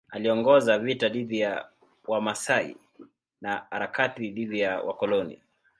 Aliongoza 0.09 0.79
vita 0.79 1.09
dhidi 1.09 1.39
ya 1.39 1.69
Wamasai 2.07 2.77
na 3.41 3.65
harakati 3.71 4.31
dhidi 4.31 4.59
ya 4.59 4.79
wakoloni. 4.81 5.39